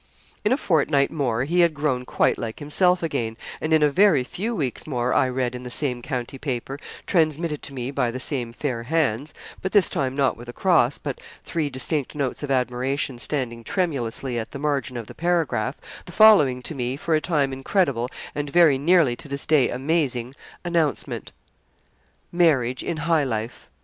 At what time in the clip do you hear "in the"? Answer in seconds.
5.53-5.69